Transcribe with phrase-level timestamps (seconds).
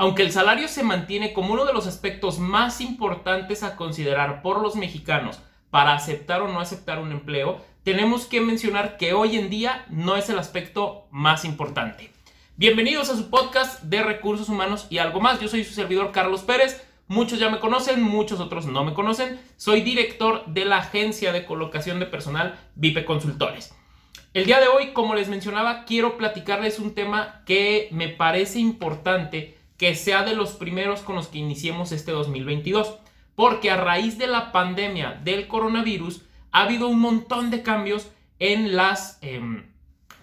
[0.00, 4.62] Aunque el salario se mantiene como uno de los aspectos más importantes a considerar por
[4.62, 5.40] los mexicanos
[5.70, 10.14] para aceptar o no aceptar un empleo, tenemos que mencionar que hoy en día no
[10.14, 12.12] es el aspecto más importante.
[12.56, 15.40] Bienvenidos a su podcast de recursos humanos y algo más.
[15.40, 16.80] Yo soy su servidor Carlos Pérez.
[17.08, 19.40] Muchos ya me conocen, muchos otros no me conocen.
[19.56, 23.74] Soy director de la agencia de colocación de personal Vipe Consultores.
[24.32, 29.57] El día de hoy, como les mencionaba, quiero platicarles un tema que me parece importante
[29.78, 32.98] que sea de los primeros con los que iniciemos este 2022.
[33.34, 38.10] Porque a raíz de la pandemia del coronavirus ha habido un montón de cambios
[38.40, 39.64] en las em,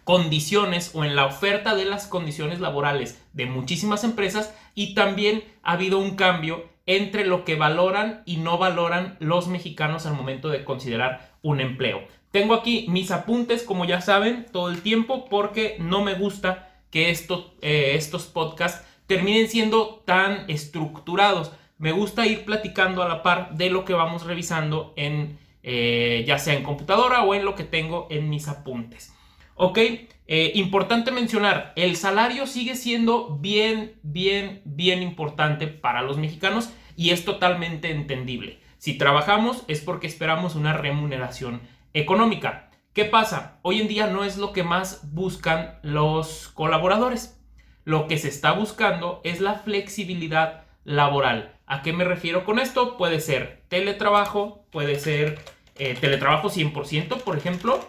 [0.04, 5.74] condiciones o en la oferta de las condiciones laborales de muchísimas empresas y también ha
[5.74, 10.63] habido un cambio entre lo que valoran y no valoran los mexicanos al momento de
[10.63, 12.04] considerar un empleo.
[12.32, 17.10] Tengo aquí mis apuntes, como ya saben, todo el tiempo porque no me gusta que
[17.10, 21.52] eh, estos podcasts terminen siendo tan estructurados.
[21.77, 26.38] Me gusta ir platicando a la par de lo que vamos revisando en eh, ya
[26.38, 29.15] sea en computadora o en lo que tengo en mis apuntes.
[29.55, 36.70] Ok, eh, importante mencionar, el salario sigue siendo bien, bien, bien importante para los mexicanos
[36.96, 38.60] y es totalmente entendible.
[38.77, 41.62] Si trabajamos es porque esperamos una remuneración
[41.96, 42.70] económica.
[42.93, 43.58] ¿Qué pasa?
[43.63, 47.43] Hoy en día no es lo que más buscan los colaboradores
[47.86, 51.55] lo que se está buscando es la flexibilidad laboral.
[51.68, 52.98] ¿A qué me refiero con esto?
[52.98, 55.40] Puede ser teletrabajo, puede ser
[55.76, 57.80] eh, teletrabajo 100%, por ejemplo.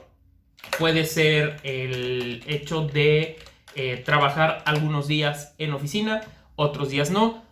[0.78, 3.38] Puede ser el hecho de
[3.74, 6.22] eh, trabajar algunos días en oficina,
[6.56, 7.42] otros días no.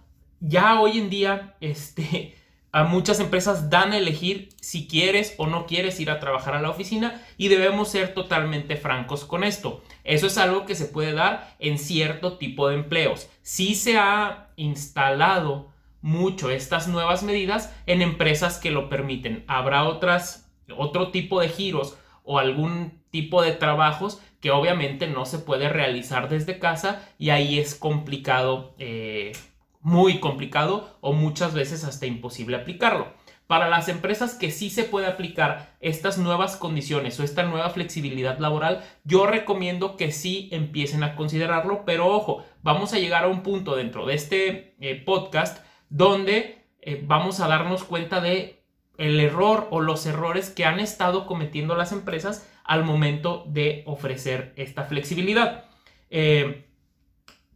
[0.41, 2.35] Ya hoy en día, este,
[2.73, 6.61] a muchas empresas dan a elegir si quieres o no quieres ir a trabajar a
[6.61, 9.83] la oficina y debemos ser totalmente francos con esto.
[10.05, 13.29] Eso es algo que se puede dar en cierto tipo de empleos.
[13.43, 15.73] Si se ha instalado
[16.05, 19.43] mucho estas nuevas medidas en empresas que lo permiten.
[19.47, 25.39] Habrá otras, otro tipo de giros o algún tipo de trabajos que obviamente no se
[25.39, 29.33] puede realizar desde casa y ahí es complicado eh,
[29.81, 33.09] muy complicado o muchas veces hasta imposible aplicarlo.
[33.47, 38.39] Para las empresas que sí se puede aplicar estas nuevas condiciones o esta nueva flexibilidad
[38.39, 43.43] laboral, yo recomiendo que sí empiecen a considerarlo, pero ojo, vamos a llegar a un
[43.43, 48.65] punto dentro de este eh, podcast donde eh, vamos a darnos cuenta de
[48.97, 54.53] el error o los errores que han estado cometiendo las empresas al momento de ofrecer
[54.57, 55.65] esta flexibilidad.
[56.11, 56.67] Eh,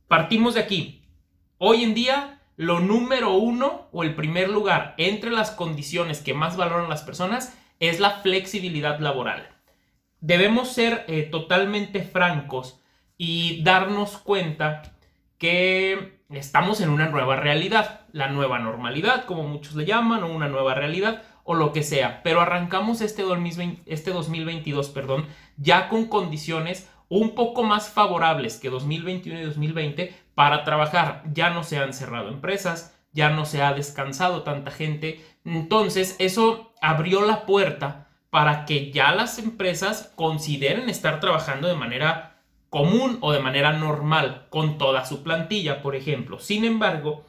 [0.07, 1.05] partimos de aquí.
[1.59, 6.57] Hoy en día, lo número uno o el primer lugar entre las condiciones que más
[6.57, 9.49] valoran las personas es la flexibilidad laboral.
[10.21, 12.81] Debemos ser eh, totalmente francos
[13.17, 14.83] y darnos cuenta
[15.39, 20.49] que estamos en una nueva realidad, la nueva normalidad, como muchos le llaman, o una
[20.49, 22.25] nueva realidad, o lo que sea.
[22.25, 25.27] Pero arrancamos este 2022, este perdón,
[25.57, 31.25] ya con condiciones un poco más favorables que 2021 y 2020 para trabajar.
[31.35, 35.21] Ya no se han cerrado empresas, ya no se ha descansado tanta gente.
[35.45, 42.37] Entonces eso abrió la puerta para que ya las empresas consideren estar trabajando de manera
[42.71, 46.39] común o de manera normal con toda su plantilla, por ejemplo.
[46.39, 47.27] Sin embargo,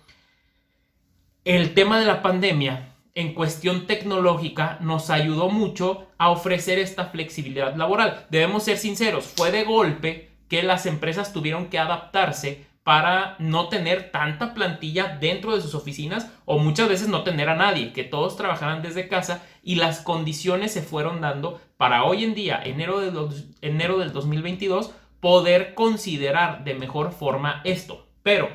[1.45, 7.75] el tema de la pandemia en cuestión tecnológica nos ayudó mucho a ofrecer esta flexibilidad
[7.75, 8.27] laboral.
[8.29, 14.09] Debemos ser sinceros, fue de golpe que las empresas tuvieron que adaptarse para no tener
[14.09, 18.35] tanta plantilla dentro de sus oficinas o muchas veces no tener a nadie, que todos
[18.35, 23.43] trabajaran desde casa y las condiciones se fueron dando para hoy en día, enero, de
[23.61, 24.89] enero del 2022,
[25.19, 28.07] poder considerar de mejor forma esto.
[28.23, 28.49] Pero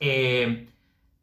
[0.00, 0.68] eh,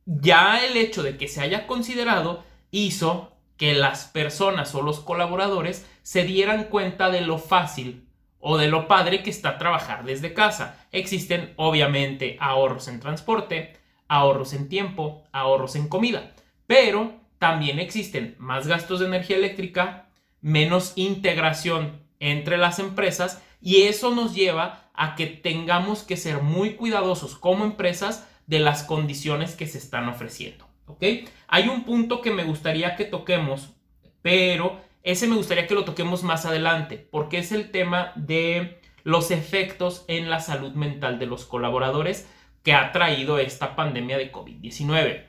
[0.08, 5.88] ya el hecho de que se haya considerado hizo que las personas o los colaboradores
[6.02, 8.08] se dieran cuenta de lo fácil
[8.46, 10.86] o de lo padre que está trabajar desde casa.
[10.92, 13.78] Existen obviamente ahorros en transporte,
[14.10, 16.34] ahorros en tiempo, ahorros en comida,
[16.68, 20.10] pero también existen más gastos de energía eléctrica,
[20.42, 26.74] menos integración entre las empresas y eso nos lleva a que tengamos que ser muy
[26.74, 30.68] cuidadosos como empresas de las condiciones que se están ofreciendo.
[31.48, 33.70] Hay un punto que me gustaría que toquemos,
[34.22, 39.32] pero ese me gustaría que lo toquemos más adelante, porque es el tema de los
[39.32, 42.30] efectos en la salud mental de los colaboradores
[42.64, 45.26] que ha traído esta pandemia de COVID-19.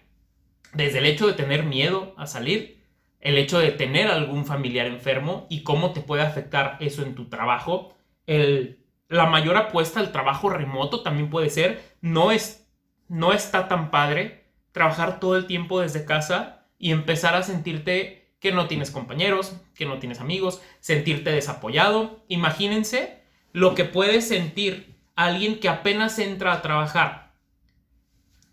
[0.72, 2.82] Desde el hecho de tener miedo a salir,
[3.20, 7.28] el hecho de tener algún familiar enfermo y cómo te puede afectar eso en tu
[7.28, 7.96] trabajo,
[8.26, 12.64] la mayor apuesta al trabajo remoto también puede ser, no es
[13.08, 18.52] no está tan padre trabajar todo el tiempo desde casa y empezar a sentirte que
[18.52, 22.22] no tienes compañeros, que no tienes amigos, sentirte desapoyado.
[22.28, 23.22] Imagínense
[23.54, 27.32] lo que puede sentir alguien que apenas entra a trabajar.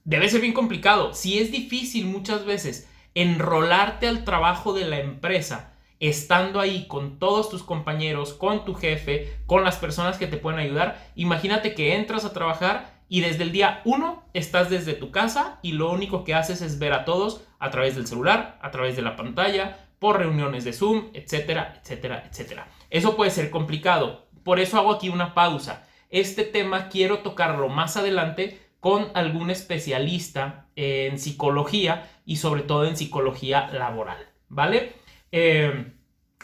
[0.06, 1.14] Debe ser bien complicado.
[1.14, 7.50] Si es difícil muchas veces enrolarte al trabajo de la empresa, estando ahí con todos
[7.50, 12.24] tus compañeros, con tu jefe, con las personas que te pueden ayudar, imagínate que entras
[12.24, 16.34] a trabajar y desde el día 1 estás desde tu casa y lo único que
[16.34, 20.18] haces es ver a todos a través del celular, a través de la pantalla, por
[20.18, 22.68] reuniones de Zoom, etcétera, etcétera, etcétera.
[22.90, 24.28] Eso puede ser complicado.
[24.44, 25.88] Por eso hago aquí una pausa.
[26.10, 32.98] Este tema quiero tocarlo más adelante con algún especialista en psicología y sobre todo en
[32.98, 34.94] psicología laboral, ¿vale?
[35.32, 35.94] Eh,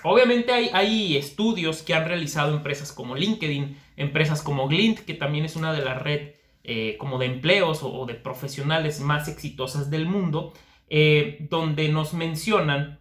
[0.03, 5.45] obviamente hay, hay, estudios que han realizado empresas como LinkedIn, empresas como Glint, que también
[5.45, 6.37] es una de las redes
[6.69, 10.51] eh, como de empleos o, de profesionales más exitosas del mundo,
[10.89, 12.99] eh, donde nos mencionan,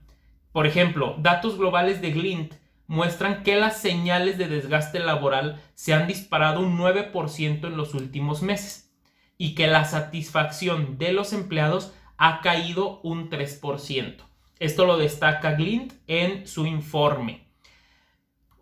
[0.52, 2.54] por ejemplo, datos globales de Glint
[2.86, 8.42] muestran que las señales de desgaste laboral se han disparado un 9% en los últimos
[8.42, 8.92] meses
[9.38, 14.16] y que la satisfacción de los empleados ha caído un 3%.
[14.58, 17.46] Esto lo destaca Glint en su informe.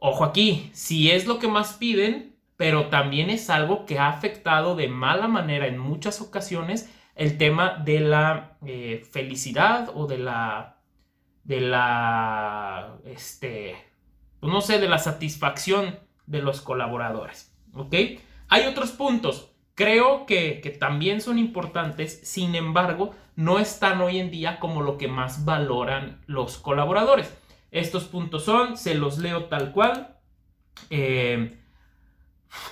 [0.00, 4.76] Ojo aquí, si es lo que más piden, pero también es algo que ha afectado
[4.76, 10.78] de mala manera en muchas ocasiones el tema de la eh, felicidad o de la,
[11.44, 13.76] de la, este,
[14.40, 17.94] pues no sé, de la satisfacción de los colaboradores, ¿ok?
[18.48, 24.30] Hay otros puntos, creo que, que también son importantes, sin embargo, no están hoy en
[24.30, 27.36] día como lo que más valoran los colaboradores.
[27.70, 30.18] Estos puntos son, se los leo tal cual,
[30.90, 31.58] eh,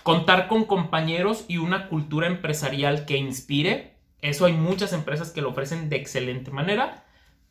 [0.02, 3.91] Contar con compañeros y una cultura empresarial que inspire.
[4.22, 7.04] Eso hay muchas empresas que lo ofrecen de excelente manera.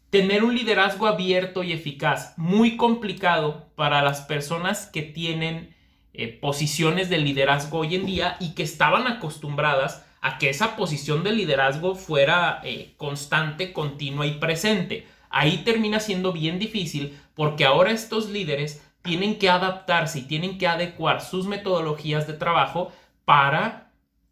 [0.10, 2.34] Tener un liderazgo abierto y eficaz.
[2.38, 5.76] Muy complicado para las personas que tienen
[6.14, 11.24] eh, posiciones de liderazgo hoy en día y que estaban acostumbradas a que esa posición
[11.24, 15.08] de liderazgo fuera eh, constante, continua y presente.
[15.30, 20.68] Ahí termina siendo bien difícil porque ahora estos líderes tienen que adaptarse y tienen que
[20.68, 22.92] adecuar sus metodologías de trabajo
[23.26, 23.91] para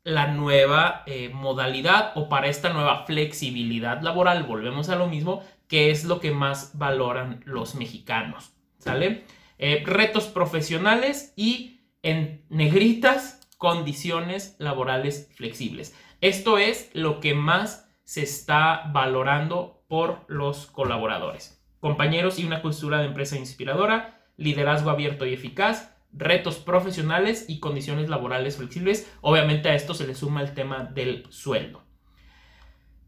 [0.10, 4.44] la nueva eh, modalidad o para esta nueva flexibilidad laboral.
[4.44, 8.54] Volvemos a lo mismo, que es lo que más valoran los mexicanos.
[8.80, 9.26] ¿Sale?
[9.58, 15.96] Eh, retos profesionales y en negritas condiciones laborales flexibles.
[16.22, 21.62] Esto es lo que más se está valorando por los colaboradores.
[21.80, 28.10] Compañeros y una cultura de empresa inspiradora liderazgo abierto y eficaz, retos profesionales y condiciones
[28.10, 29.12] laborales flexibles.
[29.22, 31.84] Obviamente a esto se le suma el tema del sueldo.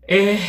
[0.08, 0.40] Eh,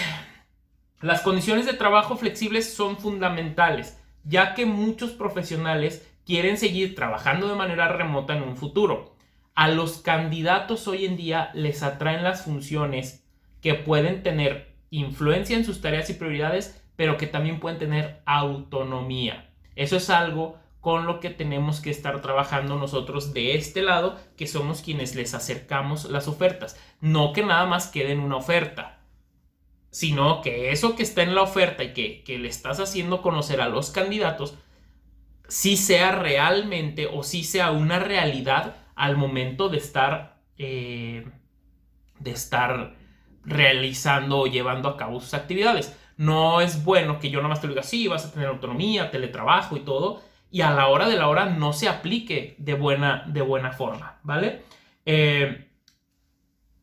[1.00, 7.56] las condiciones de trabajo flexibles son fundamentales, ya que muchos profesionales quieren seguir trabajando de
[7.56, 9.16] manera remota en un futuro.
[9.54, 13.26] A los candidatos hoy en día les atraen las funciones
[13.60, 19.50] que pueden tener influencia en sus tareas y prioridades, pero que también pueden tener autonomía.
[19.74, 24.48] Eso es algo con lo que tenemos que estar trabajando nosotros de este lado, que
[24.48, 26.76] somos quienes les acercamos las ofertas.
[27.00, 28.98] No que nada más quede en una oferta,
[29.92, 33.68] sino que eso que está en la oferta y que, le estás haciendo conocer a
[33.68, 34.58] los candidatos,
[35.46, 41.24] sí sea realmente o sí sea una realidad al momento de estar, eh,
[42.18, 42.96] de estar
[43.44, 45.96] realizando o llevando a cabo sus actividades.
[46.16, 49.76] No es bueno que yo nada más te diga, sí, vas a tener autonomía, teletrabajo
[49.76, 53.40] y todo, y a la hora de la hora no se aplique de buena, de
[53.40, 54.62] buena forma, ¿vale?
[55.06, 55.66] Eh,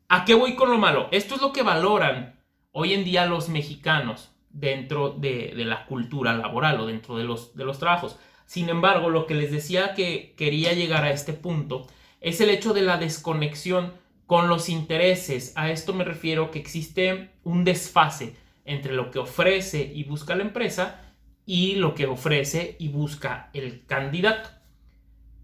[0.10, 1.08] ¿A qué voy con lo malo?
[1.12, 2.40] Esto es lo que valoran
[2.72, 7.64] hoy en día los mexicanos dentro de, la cultura laboral o dentro de los, de
[7.64, 8.18] los trabajos.
[8.48, 11.86] Sin embargo, lo que les decía que quería llegar a este punto
[12.22, 13.94] es el hecho de la desconexión
[14.26, 15.54] con los intereses.
[15.56, 18.36] A esto me refiero que existe un desfase
[18.66, 21.09] entre lo que ofrece y busca la empresa
[21.50, 24.52] y lo que ofrece y busca el candidato.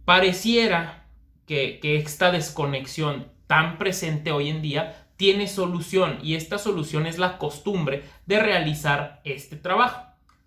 [0.05, 1.07] Pareciera
[1.47, 7.39] que, esta desconexión tan presente hoy en día tiene solución y esta solución es la
[7.39, 10.05] costumbre de realizar este trabajo.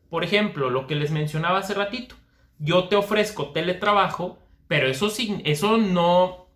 [0.08, 2.14] Por ejemplo, lo que les mencionaba hace ratito,
[2.60, 4.38] yo te ofrezco teletrabajo,
[4.68, 5.12] pero eso,
[5.42, 6.46] eso no,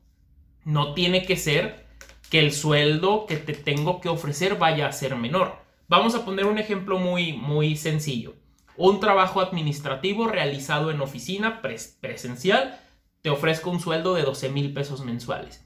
[0.64, 1.88] no tiene que ser
[2.30, 5.56] que el sueldo que te tengo que ofrecer vaya a ser menor.
[5.88, 8.40] Vamos a poner un ejemplo muy, muy sencillo
[8.76, 12.80] un trabajo administrativo realizado en oficina presencial,
[13.20, 15.64] te ofrezco un sueldo de 12 mil pesos mensuales.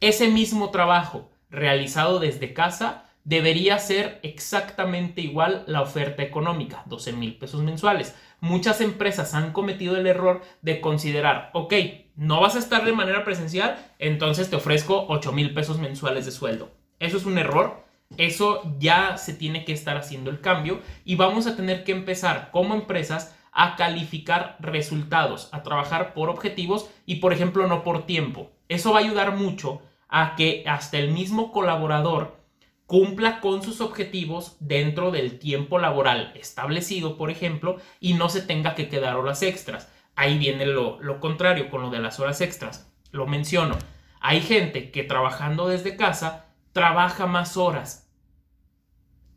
[0.00, 7.36] Ese mismo trabajo realizado desde casa, debería ser exactamente igual la oferta económica, 12 mil
[7.38, 8.14] pesos mensuales.
[8.40, 11.72] Muchas empresas han cometido el error de considerar, ok,
[12.16, 16.32] no vas a estar de manera presencial, entonces te ofrezco 8 mil pesos mensuales de
[16.32, 16.70] sueldo.
[16.98, 17.83] Eso es un error.
[18.16, 22.50] Eso ya se tiene que estar haciendo el cambio y vamos a tener que empezar
[22.50, 28.50] como empresas a calificar resultados, a trabajar por objetivos y por ejemplo no por tiempo.
[28.68, 32.42] Eso va a ayudar mucho a que hasta el mismo colaborador
[32.86, 38.74] cumpla con sus objetivos dentro del tiempo laboral establecido, por ejemplo, y no se tenga
[38.74, 39.90] que quedar horas extras.
[40.16, 42.92] Ahí viene lo, lo contrario con lo de las horas extras.
[43.10, 43.76] Lo menciono.
[44.20, 48.03] Hay gente que trabajando desde casa trabaja más horas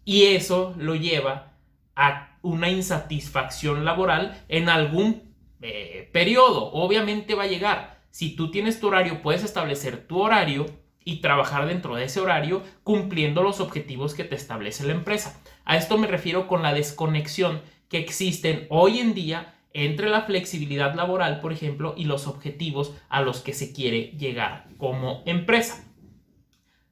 [0.07, 1.51] y eso lo lleva
[1.93, 6.71] a una insatisfacción laboral en algún eh, periodo.
[6.71, 7.99] Obviamente va a llegar.
[8.09, 10.65] Si tú tienes tu horario, puedes establecer tu horario
[11.03, 15.41] y trabajar dentro de ese horario cumpliendo los objetivos que te establece la empresa.
[15.65, 17.59] A esto me refiero con la desconexión
[17.89, 23.21] que existen hoy en día entre la flexibilidad laboral, por ejemplo, y los objetivos a
[23.21, 25.85] los que se quiere llegar como empresa.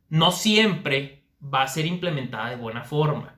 [0.09, 3.35] No siempre va a ser implementada de buena forma.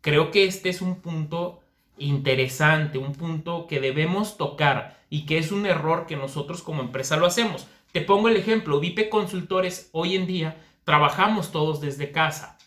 [0.00, 1.60] Creo que este es un punto
[1.98, 7.16] interesante, un punto que debemos tocar y que es un error que nosotros como empresa
[7.16, 7.66] lo hacemos.
[7.92, 12.58] Te pongo el ejemplo, Vipe Consultores hoy en día trabajamos todos desde casa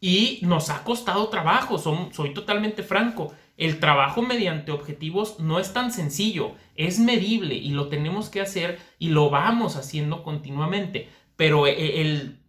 [0.00, 3.32] y nos ha costado trabajo, soy totalmente franco.
[3.56, 8.78] El trabajo mediante objetivos no es tan sencillo, es medible y lo tenemos que hacer
[8.98, 12.39] y lo vamos haciendo continuamente, pero e, el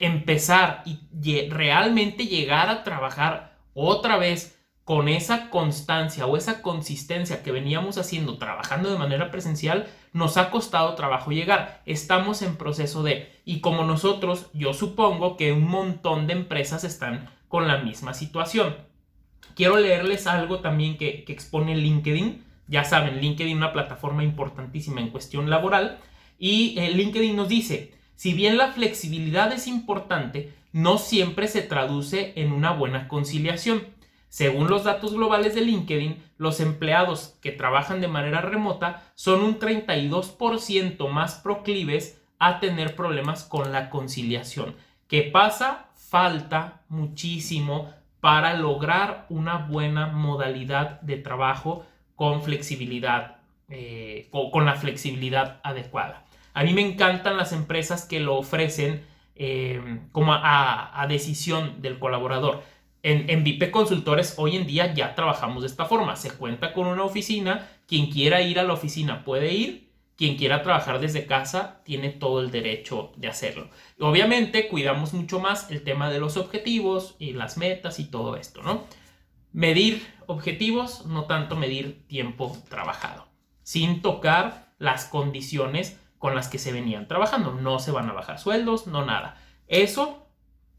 [0.00, 7.52] empezar y realmente llegar a trabajar otra vez con esa constancia o esa consistencia que
[7.52, 11.80] veníamos haciendo trabajando de manera presencial, nos ha costado trabajo llegar.
[11.86, 17.30] Estamos en proceso de, y como nosotros, yo supongo que un montón de empresas están
[17.46, 18.74] con la misma situación.
[19.54, 22.44] Quiero leerles algo también que, expone LinkedIn.
[22.66, 25.98] Ya saben, LinkedIn es una plataforma importantísima en cuestión laboral.
[26.36, 32.34] Y eh, LinkedIn nos dice, si bien la flexibilidad es importante, no siempre se traduce
[32.36, 33.82] en una buena conciliación.
[34.28, 39.58] Según los datos globales de LinkedIn, los empleados que trabajan de manera remota son un
[39.58, 44.76] 32% más proclives a tener problemas con la conciliación.
[45.08, 45.88] ¿Qué pasa?
[45.94, 51.86] Falta muchísimo para lograr una buena modalidad de trabajo
[52.16, 53.38] con flexibilidad,
[53.70, 56.26] eh, con la flexibilidad adecuada.
[56.54, 59.04] A mí me encantan las empresas que lo ofrecen
[59.36, 62.62] eh, como a, decisión del colaborador.
[63.02, 66.16] En, en VIP Consultores hoy en día ya trabajamos de esta forma.
[66.16, 67.68] Se cuenta con una oficina.
[67.86, 69.90] Quien quiera ir a la oficina puede ir.
[70.20, 73.70] Quien quiera trabajar desde casa tiene todo el derecho de hacerlo.
[73.98, 78.62] Obviamente cuidamos mucho más el tema de los objetivos y las metas y todo esto,
[78.62, 78.84] ¿no?
[79.54, 83.28] Medir objetivos, no tanto medir tiempo trabajado,
[83.62, 87.54] sin tocar las condiciones con las que se venían trabajando.
[87.54, 89.42] No se van a bajar sueldos, no nada.
[89.66, 90.28] Eso,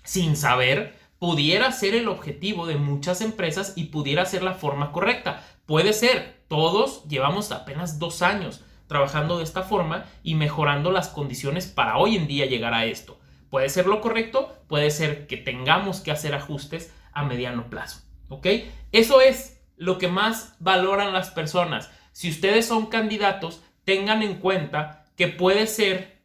[0.04, 5.44] sin saber, pudiera ser el objetivo de muchas empresas y pudiera ser la forma correcta.
[5.66, 11.66] Puede ser, todos llevamos apenas dos años trabajando de esta forma y mejorando las condiciones
[11.66, 13.20] para hoy en día llegar a esto.
[13.50, 18.02] Puede ser lo correcto, puede ser que tengamos que hacer ajustes a mediano plazo.
[18.30, 18.46] ¿Ok?
[18.92, 21.90] Eso es lo que más valoran las personas.
[22.12, 26.18] Si ustedes son candidatos, tengan en cuenta que puede ser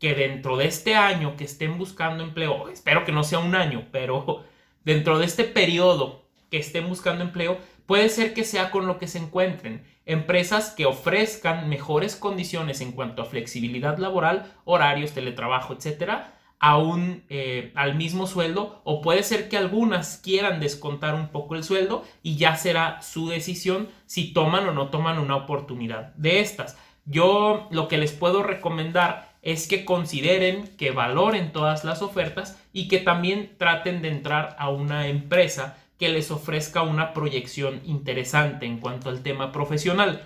[0.00, 3.86] que dentro de este año que estén buscando empleo, espero que no sea un año,
[3.92, 4.42] pero
[4.84, 9.06] dentro de este periodo que estén buscando empleo, puede ser que sea con lo que
[9.06, 9.84] se encuentren.
[10.06, 17.70] Empresas que ofrezcan mejores condiciones en cuanto a flexibilidad laboral, horarios, teletrabajo, etcétera, aún eh,
[17.76, 22.34] al mismo sueldo, o puede ser que algunas quieran descontar un poco el sueldo y
[22.34, 26.76] ya será su decisión si toman o no toman una oportunidad de estas.
[27.04, 32.88] Yo lo que les puedo recomendar es que consideren, que valoren todas las ofertas y
[32.88, 38.78] que también traten de entrar a una empresa que les ofrezca una proyección interesante en
[38.78, 40.24] cuanto al tema profesional.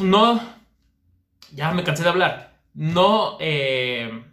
[0.00, 0.40] No,
[1.52, 2.54] ya me cansé de hablar.
[2.74, 4.24] No, eh,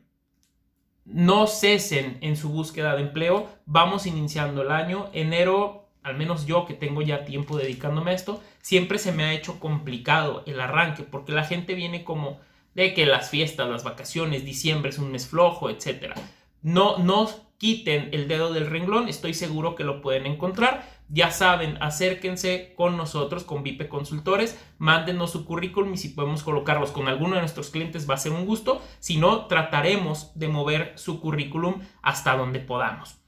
[1.06, 3.50] no cesen en su búsqueda de empleo.
[3.66, 5.10] Vamos iniciando el año.
[5.14, 9.34] Enero al menos yo que tengo ya tiempo dedicándome a esto, siempre se me ha
[9.34, 12.40] hecho complicado el arranque, porque la gente viene como
[12.74, 16.14] de que las fiestas, las vacaciones, diciembre es un mes flojo, etc.
[16.62, 21.02] No, no quiten el dedo del renglón, estoy seguro que lo pueden encontrar.
[21.14, 26.92] ya saben, acérquense con nosotros, con Vipe Consultores, mándenos su currículum y si podemos colocarlos
[26.92, 28.82] con alguno de nuestros clientes va a ser un gusto.
[29.00, 33.21] Si no, trataremos de mover su currículum hasta donde podamos.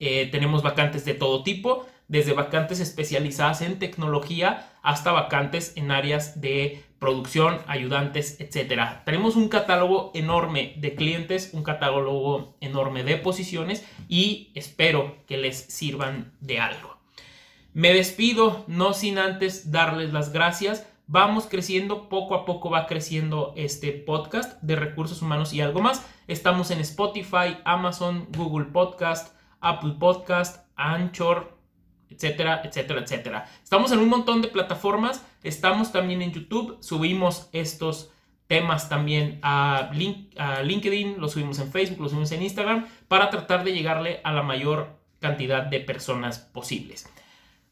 [0.00, 6.40] eh, tenemos vacantes de todo tipo, desde vacantes especializadas en tecnología hasta vacantes en áreas
[6.40, 9.02] de producción, ayudantes, etc.
[9.04, 15.56] Tenemos un catálogo enorme de clientes, un catálogo enorme de posiciones y espero que les
[15.56, 16.98] sirvan de algo.
[17.74, 20.89] Me despido, no sin antes darles las gracias.
[21.12, 26.06] Vamos creciendo, poco a poco va creciendo este podcast de recursos humanos y algo más.
[26.28, 31.58] Estamos en Spotify, Amazon, Google Podcast, Apple Podcast, Anchor,
[32.10, 33.50] etcétera, etcétera, etcétera.
[33.60, 38.12] Estamos en un montón de plataformas, estamos también en YouTube, subimos estos
[38.46, 43.72] temas también a, LinkedIn, los subimos en Facebook, los subimos en Instagram, para tratar de
[43.72, 47.08] llegarle a la mayor cantidad de personas posibles.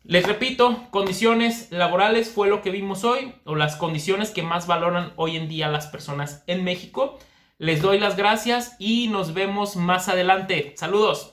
[0.08, 5.12] Les repito, condiciones laborales fue lo que vimos hoy, o las condiciones que más valoran
[5.16, 7.18] hoy en día las personas en México.
[7.58, 10.72] Les doy las gracias y nos vemos más adelante.
[10.78, 11.26] Saludos.